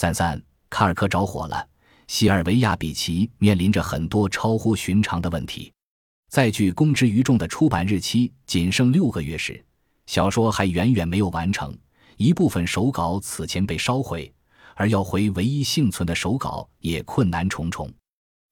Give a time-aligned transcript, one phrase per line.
[0.00, 1.68] 三三，卡尔科着火了。
[2.06, 5.72] 西尔维亚比奇面临着很多超乎寻常的问题。
[6.30, 9.60] 在距公之于众的出版日期仅剩六个月时，
[10.06, 11.76] 小说还远远没有完成，
[12.16, 14.32] 一部分手稿此前被烧毁，
[14.76, 17.92] 而要回唯一幸存的手稿也困难重重。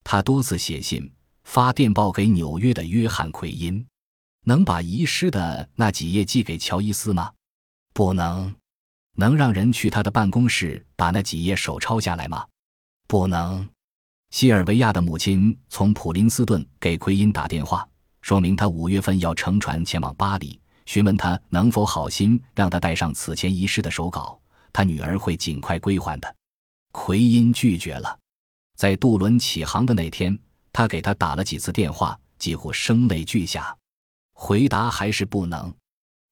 [0.02, 1.08] 他多次写信、
[1.44, 3.86] 发电报给纽约的约翰·奎因，
[4.42, 7.30] 能把遗失的那几页寄给乔伊斯吗？
[7.94, 8.52] 不能。
[9.16, 12.46] 能让人去他的办公室把那几页手抄下来吗？
[13.08, 13.66] 不能。
[14.30, 17.88] 西尔维亚的母亲从普林斯顿给奎因打电话，
[18.20, 24.38] 说明他五月份要乘船前往巴黎，询问他能否好心让他带上此前遗失的手稿，
[24.72, 26.36] 他女儿会尽快归还的。
[26.92, 28.18] 奎因拒绝了。
[28.76, 30.38] 在渡轮起航的那天，
[30.72, 33.74] 他给他打了几次电话，几乎声泪俱下，
[34.34, 35.72] 回答还是不能。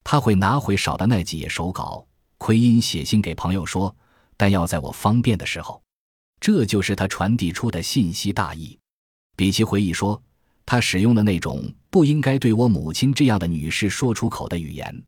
[0.02, 2.06] 他会拿回少的那几页手稿。
[2.38, 3.94] 奎因写信给朋友说，
[4.36, 5.82] 但要在我方便的时候。
[6.40, 8.78] 这就是他传递出的信息大意。
[9.34, 10.22] 比奇回忆说，
[10.66, 15.02] 他使用了那种不应该对我母亲这样的女士说出口的语言。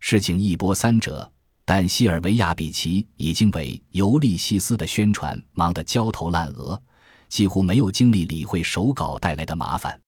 [0.00, 1.30] 事情一波三折，
[1.64, 6.82] 但西尔维亚·比奇已经为《尤利西斯》的宣传忙得焦头烂额，
[7.28, 10.00] 几乎没有精力理会手稿带来的麻烦。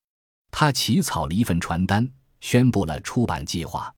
[0.51, 2.05] 他起草了一份传单，
[2.41, 3.94] 宣布了出版计划。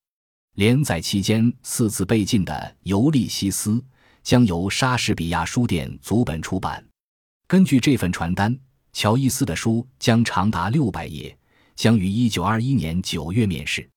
[0.58, 3.72] 连载期间四次被禁的《尤利西斯》。
[4.24, 6.86] 将由莎士比亚书店组本出版。
[7.48, 8.54] 根据这份传单，
[8.92, 11.34] 乔伊斯的书将长达六百页，
[11.78, 13.90] 将于一九二一年九月面世。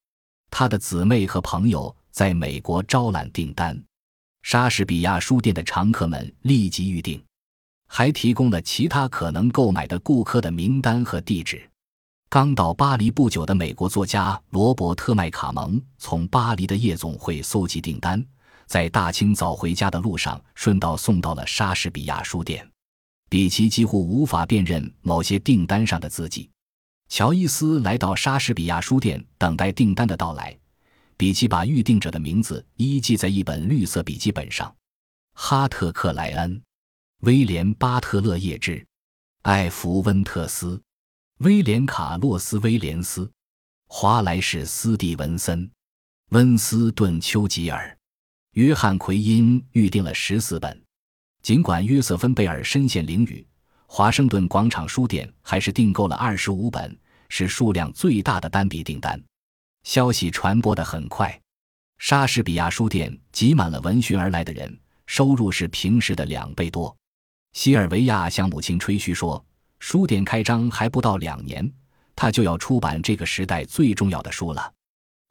[0.49, 3.83] 他的姊妹和朋友在美国招揽订单，
[4.43, 7.21] 莎士比亚书店的常客们立即预订，
[7.89, 11.70] 还提供了其他可能购买的顾客的名单和地址。
[12.33, 18.25] 刚到巴黎不久的美国作家罗伯特·麦卡蒙从巴黎的夜总会搜集订单。
[18.67, 22.65] 在大清早回家的路上，顺道送到了莎士比亚书店。
[23.29, 26.49] 比奇几乎无法辨认某些订单上的字迹。
[27.09, 30.57] 乔伊斯来到莎士比亚书店，等待订单的到来。
[31.17, 34.73] 比奇把预定者的名字一记在一本绿色笔记本上：
[35.35, 36.63] 哈特克莱恩、
[37.23, 38.87] 威廉巴特勒叶芝、
[39.43, 40.81] 艾弗温特斯、
[41.41, 43.31] 威廉卡洛斯威廉斯、
[43.87, 45.71] 华莱士斯蒂文森、
[46.33, 47.97] 温斯顿丘吉尔。
[48.53, 50.85] 约翰·奎因预定了十四本，
[51.41, 53.43] 尽管约瑟芬贝尔身陷囹圄，
[53.87, 56.95] 华盛顿广场书店还是订购了二十五本，
[57.31, 59.19] 是数量最大的单笔订单。
[59.85, 61.41] 消息传播的很快，
[61.97, 66.95] 莎士比亚书店挤满了闻讯而来的人，收入是平时的两倍多。
[67.55, 69.43] 西尔维亚向母亲吹嘘说，
[69.81, 71.71] 书店开张还不到两年，
[72.15, 74.73] 他就要出版这个时代最重要的书了。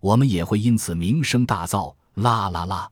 [0.01, 1.95] 我们也会因此名声大噪。
[2.15, 2.89] 啦啦啦！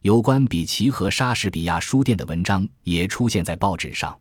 [0.00, 4.10] 有关比奇和莎士比亚书店的文章也出现在报纸上。《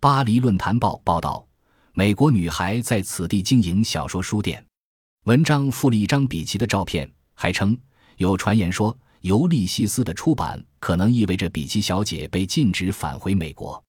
[0.00, 1.46] 巴黎论坛报》报道，
[1.92, 4.64] 美国女孩在此地经营小说书店。
[5.26, 7.78] 文章附了一张比奇的照片，还称
[8.16, 13.80] 有传言说《尤利西斯》的出版可能意味着比奇小姐被禁止返回美国。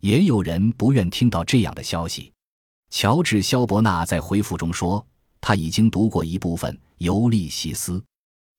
[0.00, 2.32] 也有人不愿听到这样的消息。
[2.90, 5.04] 乔治·肖伯纳在回复中说，
[5.40, 7.98] 他已经读过一部分《尤利西斯》。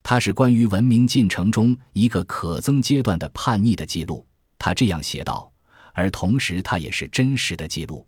[0.04, 4.24] 它是关于文明进程中一个可增阶段的叛逆的记录，
[4.58, 5.52] 他这样写道，
[5.94, 8.06] 而同时它也是真实的记录。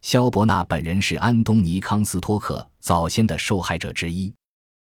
[0.00, 4.32] 肖伯纳本人是安东尼·康斯托克早先的受害者之一。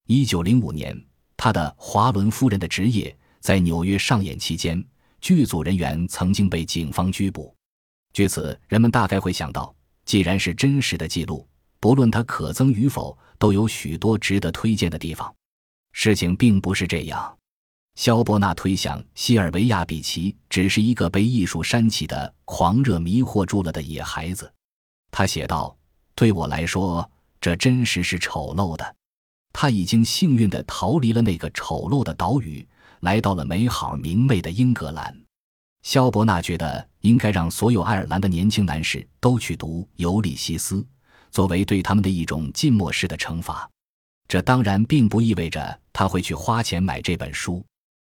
[0.08, 1.00] 一九零五年，
[1.38, 4.84] 他的《华伦夫人的职业》在纽约上演期间，
[5.22, 7.53] 剧组人员曾经被警方拘捕。
[8.14, 9.74] 据此，人们大概会想到，
[10.06, 11.48] 既然是真实的记录，
[11.80, 15.34] 不论它可增与否，都有许多值得推荐的地方。
[15.94, 17.36] 事情并不是这样，
[17.96, 24.52] 肖伯纳推想西尔维亚比奇只是一个被艺术煽起的狂热迷惑住了的野孩子。
[25.10, 25.76] 他写道
[26.14, 27.10] ：“对我来说，
[27.42, 28.96] 这真实是丑陋的。
[29.52, 32.68] 他已经幸运地逃离了那个丑陋的岛屿，
[33.00, 35.16] 来到了美好明媚的英格兰。”
[35.84, 40.78] 肖伯纳觉得应该让所有爱尔兰的年轻男士都去读《尤利西斯》，
[41.30, 43.70] 作为对他们的一种浸没式的惩罚。
[44.26, 47.64] 这当然并不意味着他会去花钱买这本书。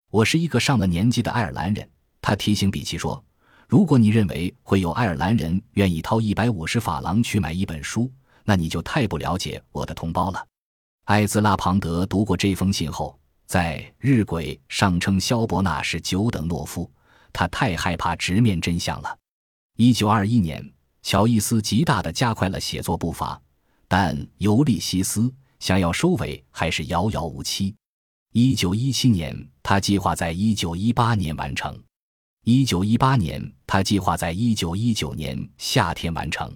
[0.09, 1.87] 我是一个上了年纪的爱尔兰人，
[2.19, 3.23] 他提醒比奇说
[3.69, 8.11] ：“如果你认为会有爱尔兰人愿意掏一百五十法郎去买一本书，
[8.43, 10.43] 那你就太不了解我的同胞了。”
[11.05, 16.91] 艾兹拉庞德读过这封信后，在日晷上称肖伯纳是久等懦夫，
[17.33, 19.17] 他太害怕直面真相了。
[19.77, 23.41] 一九二一年，乔伊斯极大地加快了写作步伐，
[23.87, 25.33] 但尤利西斯。
[25.59, 27.75] 想要收尾还是遥遥无期。
[28.31, 31.77] 一九一七年，他计划在一九一八年完成。
[32.45, 36.49] 一九一八年，他计划在一九一九年夏天完成。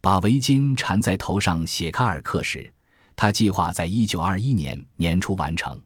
[0.00, 2.68] 把围巾缠在头上写卡尔克时，
[3.14, 5.80] 他计划在一九二一年年初完成。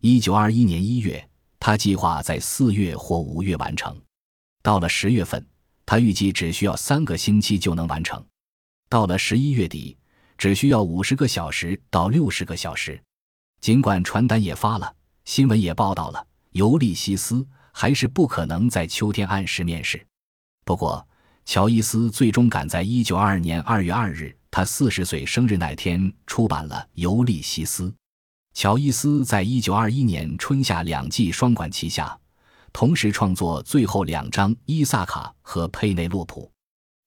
[0.00, 1.27] 一九二一年一月，
[1.60, 4.00] 他计划在四月或五月完成。
[4.62, 5.44] 到了十月份，
[5.86, 8.24] 他预计只需要三个星期就能完成。
[8.88, 9.96] 到了十一月底，
[10.36, 13.00] 只需要五十个小时到六十个小时。
[13.60, 14.94] 尽管传单也发了，
[15.24, 20.06] 新闻也报道了，尤利西斯还是不可能在秋天按时面试。
[20.64, 21.06] 不过，
[21.44, 27.84] 乔伊斯最终赶在一九二二年二月二日，他四十岁生日那天出版了《尤利西斯》。
[28.58, 32.18] 乔伊斯在一九二一年春夏两季双管齐下，
[32.72, 36.42] 同时创作最后两章《伊萨卡》和《佩内洛普》。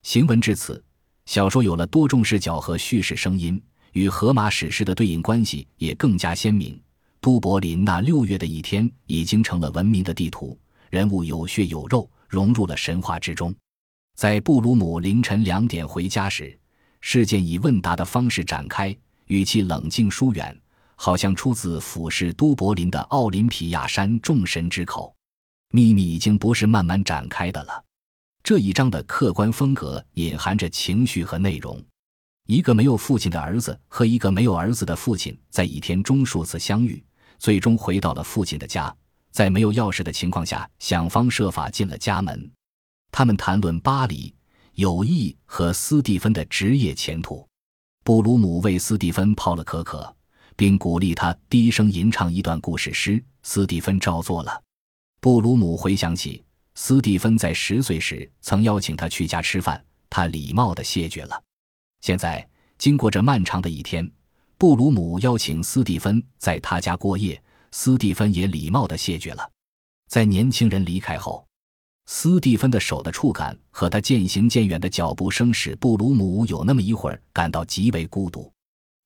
[0.08, 0.82] 行文至此，
[1.26, 3.62] 小说有了多重视角和叙事声音。
[3.92, 6.82] 与荷马史诗的对应关系也更加鲜明。
[7.20, 10.58] 都柏林那六月的一天已经成了文明的地图，
[10.90, 13.54] 人物有血有肉，融入了神话之中。
[14.16, 16.58] 在布鲁姆凌晨两点回家时，
[17.02, 18.96] 事件以问答的方式展开，
[19.26, 20.58] 语气冷静疏远，
[21.04, 25.12] 好像出自俯视都柏林的奥林匹亚山众神之口。
[25.72, 27.84] 秘密已经不是慢慢展开的了。
[28.44, 31.84] 这一章的客观风格隐含着情绪和内容。
[32.46, 37.04] 一个没有父亲的儿子和一个没有儿子的父亲在一天中数次相遇，
[37.40, 38.96] 最终回到了父亲的家。
[39.32, 42.52] 在没有钥匙的情况下，想方设法进了家门。
[43.12, 44.32] 他们谈论巴黎、
[44.76, 47.48] 友谊和斯蒂芬的职业前途。
[48.04, 50.16] 布鲁姆为斯蒂芬泡了可可，
[50.62, 53.20] 并鼓励他低声吟唱一段故事诗。
[53.42, 54.62] 斯蒂芬照做了。
[55.20, 61.44] 布鲁姆回想起斯蒂芬在十岁时曾邀请他去家吃饭，他礼貌地谢绝了。
[62.02, 62.48] 现在，
[62.78, 64.08] 经过这漫长的一天，
[64.60, 67.42] 布鲁姆邀请斯蒂芬在他家过夜，
[67.72, 69.50] 斯蒂芬也礼貌地谢绝了。
[70.10, 71.44] 在年轻人离开后，
[72.06, 78.54] 斯蒂芬的手的触感和他渐行渐远的脚步声使布鲁姆有那么一会儿感到极为孤独。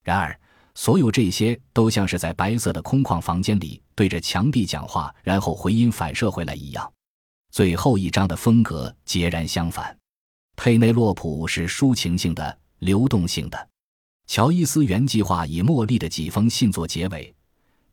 [0.04, 0.38] 然而，
[0.75, 6.94] 所有这些都像是在白色的空旷房间里对着墙壁讲话，然后回音反射回来一样。
[7.51, 9.98] 最后一章的风格截然相反，
[10.56, 12.60] 佩内洛普是抒情性的。
[12.80, 13.69] 流动性的，
[14.27, 17.33] 乔伊斯原计划以茉莉的几封信作结尾。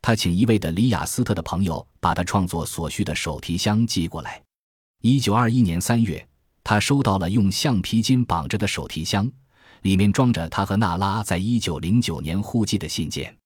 [0.02, 4.42] 他请一位的里雅斯特的朋友把他创作所需的手提箱寄过来。
[5.00, 6.28] 一九二一年三月，
[6.64, 9.30] 他收到了用橡皮筋绑着的手提箱，
[9.82, 13.36] 里面装着他和娜拉在一九零九年互寄的信件。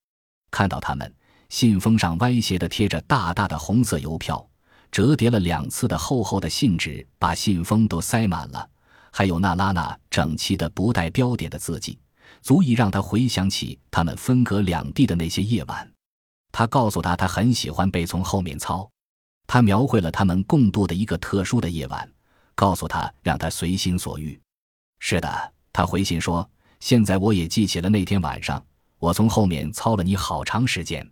[0.49, 1.13] 看到他们，
[1.49, 4.47] 信封上歪斜的贴着大大的红色邮票，
[4.91, 8.69] 折叠了两次的厚厚的信纸把信封都塞满了。
[9.11, 11.97] 还有娜拉那整齐的不带标点的字迹，
[12.41, 15.91] 足以让他回想起他们分隔两地的那些夜晚。
[16.51, 18.87] 他告诉他，他很喜欢被从后面操。
[19.47, 22.07] 他描绘了他们共度的一个特殊的夜晚，
[22.53, 24.39] 告诉他让他随心所欲。
[24.99, 26.49] 是的，他回信说
[26.81, 28.65] ：“现在我也记起了那天晚上，
[28.97, 31.07] 我从后面操了你好长时间，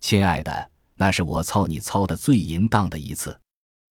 [0.00, 3.38] 亲爱的，那是我操你操的最淫荡的一次。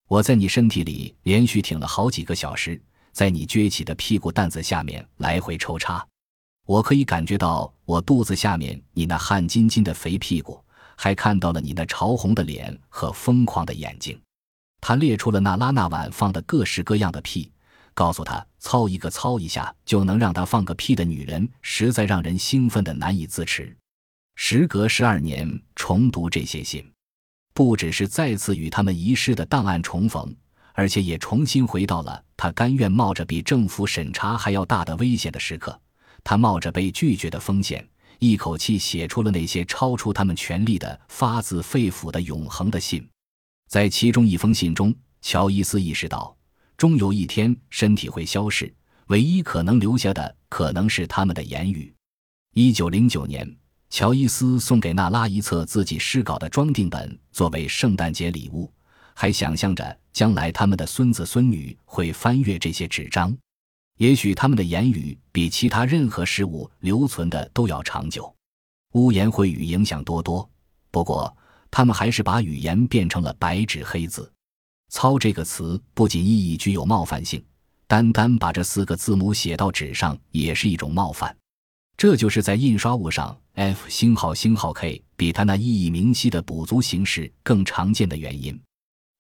[0.08, 2.82] 我在你身体里连续挺了好几个小时。”
[3.14, 6.04] 在你撅起的屁股蛋子下面来回抽插，
[6.66, 10.60] 我可以感觉到我肚子下面你那汗津津的肥屁股，
[10.96, 14.20] 还看到了你那潮红的脸和疯狂的眼睛。
[14.82, 17.52] 他列出了那拉那晚放的各式各样的屁，
[17.98, 23.76] 告诉他操一个操一下就能让他放个屁的女人，实在让人兴奋的难以自持。
[24.36, 26.88] 时隔十二年重读这些信，
[27.56, 30.32] 不只是再次与他们遗失的档案重逢。
[30.74, 35.82] 而且也重新回到了他甘愿冒着比政府审查还要大的危险的时刻，
[36.24, 37.84] 他冒着被拒绝的风险，
[38.20, 43.10] 一口气写出了那些超出他们权力的、发自肺腑的永恒的信。
[43.68, 46.37] 在其中一封信中，乔伊斯意识到，
[46.78, 48.72] 终有一天身体会消逝，
[49.08, 51.92] 唯一可能留下的可能是他们的言语。
[52.54, 53.52] 一九零九年，
[53.90, 58.72] 乔伊斯送给娜拉一册自己诗稿的装订本作为圣诞节礼物。
[59.16, 63.36] 还想象着将来他们的孙子孙女会翻阅这些纸张，
[63.98, 68.32] 也许他们的言语比其他任何事物留存的都要长久。
[68.94, 70.48] 污言秽语影响多多，
[70.92, 71.36] 不过
[71.72, 74.32] 他们还是把语言变成了白纸黑字。
[74.90, 77.44] 操这个词不仅意义具有冒犯性，
[77.88, 81.36] 单单把这四个字母写到纸上也是一种冒犯。
[81.98, 88.60] 这就是在印刷物上 F 星号星号 K 比它那意义明晰的补足形式更常见的原因。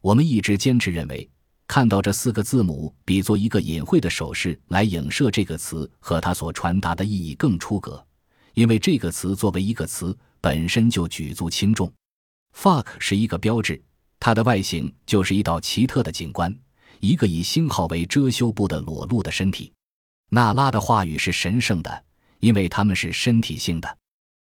[0.02, 1.28] 我们一直坚持认为，
[1.68, 8.06] 看到这四个字母比做一个隐晦的手势来影射这个词和它所传达的意义更出格，
[8.54, 11.92] 因为这个词作为一个词本身就举足轻重。
[12.56, 13.82] fuck 是一个标志，
[14.28, 16.54] 它的外形就是一道奇特的景观，
[17.00, 19.72] 一个以星号为遮羞布的裸露的身体。
[20.32, 22.04] 娜拉的话语是神圣的，
[22.42, 23.98] 因为他们是身体性的。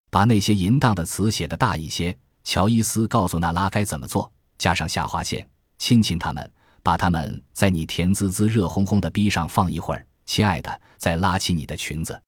[0.09, 2.17] 把那些淫荡的词写得大一些。
[2.45, 5.45] 乔伊斯告诉娜拉该怎么做，加上下划线，
[5.79, 6.49] 亲亲他们，
[6.85, 12.23] 把他们在你甜滋滋、热烘烘的逼上放一会儿，亲爱的，再拉起你的裙子，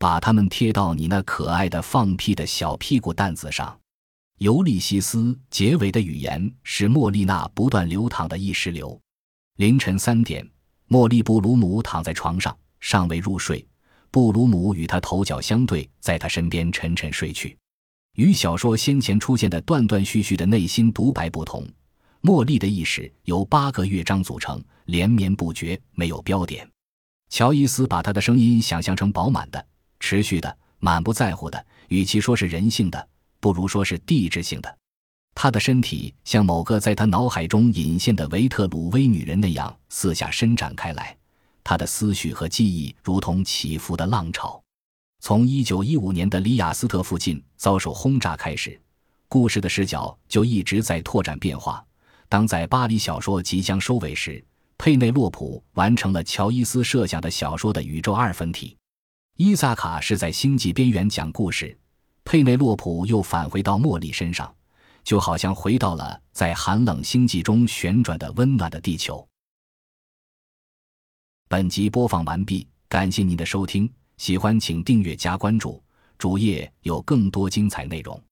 [0.00, 3.78] 把它们贴到你那可爱的放屁的小屁股蛋子上。
[4.38, 8.98] 尤利西斯结尾的语言是莫莉娜不断流淌的意识流。
[9.56, 10.48] 凌晨三点，
[10.86, 13.66] 莫莉布鲁姆躺在床上，尚未入睡。
[14.12, 17.56] 布鲁姆与他头脚相对，在他身边沉沉睡去。
[18.14, 21.66] 与小说先前出现的断断续续的内心独白不同，
[22.22, 26.68] 茉莉的意识由八个乐章组成，连绵不绝，没有标点。
[27.28, 29.66] 乔伊斯把他的声音想象成饱满的、
[29.98, 33.08] 持续的、满不在乎的，与其说是人性的，
[33.40, 34.78] 不如说是地质性的。
[35.34, 41.16] 他的身体像某个在他脑海中隐现的维特鲁威女人那样四下伸展开来，
[41.62, 44.60] 他的思绪和记忆如同起伏的浪潮。
[45.20, 48.80] 从一九一五年的里雅斯特附近遭受轰炸开始，
[49.28, 51.84] 故事的视角就一直在拓展变化。
[52.28, 54.44] 当在巴黎小说即将收尾时，
[54.76, 58.76] 佩内洛普完成了乔伊斯设想的小说的宇宙二分体。
[59.36, 61.76] 伊萨卡是在星际边缘讲故事，
[62.30, 64.54] 佩内洛普又返回到茉莉身上，
[65.02, 69.26] 就好像回到了在寒冷星际中旋转的温暖的地球。
[71.48, 73.90] 本集播放完毕，感谢您的收听。
[74.18, 75.82] 喜欢请订阅加关注，
[76.18, 78.22] 主页有更多精彩内容。